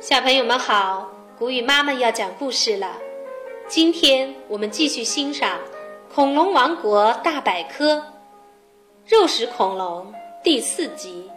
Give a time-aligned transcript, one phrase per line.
[0.00, 2.96] 小朋友们好，古语妈妈要讲故事了。
[3.68, 5.58] 今天我们继续欣赏
[6.14, 7.96] 《恐龙王国大百科》
[9.06, 10.10] 肉食恐龙
[10.42, 11.30] 第四集：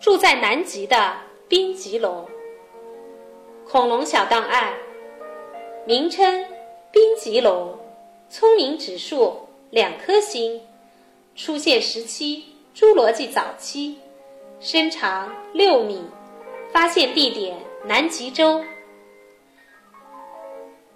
[0.00, 1.14] 住在南极的
[1.46, 2.26] 冰棘龙。
[3.68, 4.74] 恐龙小档案：
[5.84, 6.44] 名称
[6.90, 7.78] 冰棘龙，
[8.28, 10.60] 聪明指数两颗星，
[11.36, 13.96] 出现时期侏罗纪早期，
[14.58, 16.02] 身长六米，
[16.72, 17.56] 发现地点
[17.88, 18.64] 南极洲。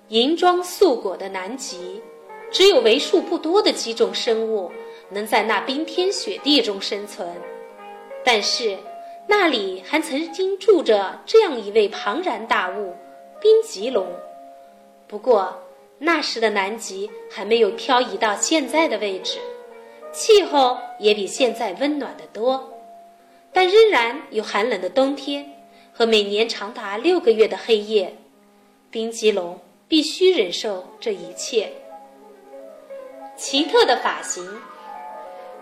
[0.09, 2.03] 银装素裹的南极，
[2.51, 4.73] 只有为数不多的几种生物
[5.09, 7.29] 能在那冰天雪地中生存。
[8.25, 8.77] 但是，
[9.29, 12.93] 那里还曾经住着这样一位庞然大物——
[13.41, 14.05] 冰棘龙。
[15.07, 15.63] 不过，
[15.97, 19.39] 那时的南极还没有漂移到现在的位置，
[20.11, 22.69] 气候也比现在温暖得多，
[23.53, 25.49] 但仍然有寒冷的冬天
[25.93, 28.17] 和每年长达六个月的黑夜。
[28.91, 29.61] 冰棘龙。
[29.91, 31.69] 必须忍受这一切。
[33.37, 34.47] 奇特的发型，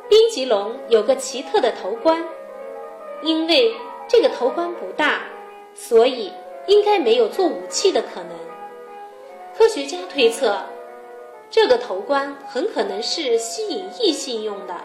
[0.07, 2.23] 冰棘龙有个奇特的头冠，
[3.23, 3.75] 因为
[4.07, 5.23] 这个头冠不大，
[5.75, 6.31] 所以
[6.67, 8.33] 应该没有做武器的可能。
[9.57, 10.63] 科学家推测，
[11.49, 14.77] 这个头冠很可能是吸引异性用的，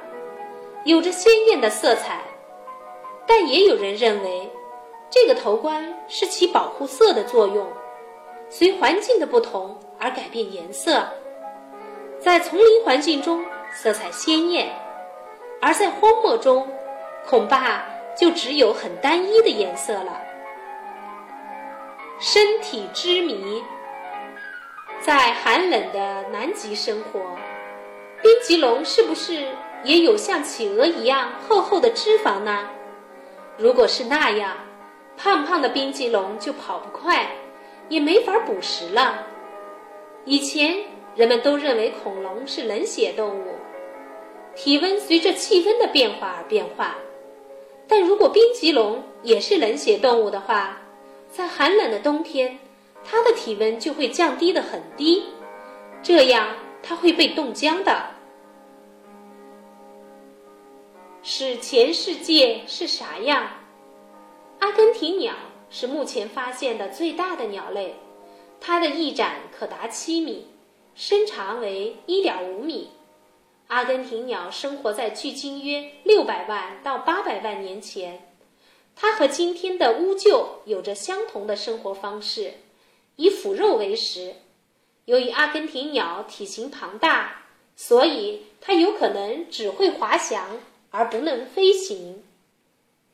[0.86, 2.22] 有着鲜艳的色彩。
[3.28, 4.50] 但也有人认为，
[5.14, 7.72] 这个头冠是起保护色的作用。
[8.50, 11.08] 随环境的不同而改变颜色，
[12.20, 14.74] 在丛林环境中色彩鲜艳，
[15.62, 16.68] 而在荒漠中，
[17.28, 17.84] 恐怕
[18.18, 20.20] 就只有很单一的颜色了。
[22.20, 23.62] 身体之谜，
[25.00, 27.20] 在寒冷的南极生活，
[28.24, 29.48] 冰棘龙是不是
[29.84, 32.68] 也有像企鹅一样厚厚的脂肪呢？
[33.58, 34.58] 如果是那样，
[35.18, 37.30] 胖胖的冰棘龙就跑不快。
[37.90, 39.28] 也没法捕食了。
[40.24, 43.56] 以前人们都认为恐龙是冷血动物，
[44.56, 46.96] 体温随着气温的变化而变化。
[47.86, 50.82] 但如果冰棘龙也是冷血动物的话，
[51.30, 52.58] 在寒冷的冬天，
[53.04, 55.26] 它的体温就会降低的很低，
[56.02, 56.48] 这样
[56.82, 58.12] 它会被冻僵的。
[61.22, 63.46] 史前世界是啥样？
[64.64, 65.36] 阿根廷鸟。
[65.70, 67.96] 是目前发现的最大的鸟类，
[68.62, 70.48] 它的翼展可达七米，
[70.94, 72.92] 身长为一点五米。
[73.68, 78.32] 阿根廷鸟生活在距今约六百万到八百万年前，
[78.96, 82.54] 它和今天的乌鹫有着相同的生活方式，
[83.16, 84.36] 以腐肉为食。
[85.06, 87.46] 由于阿根廷鸟体型庞大，
[87.76, 90.60] 所以它有可能只会滑翔
[90.92, 92.24] 而不能飞行。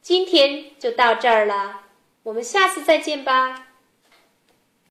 [0.09, 1.81] 今天就到这儿了。
[2.23, 3.68] 我们下次再见吧。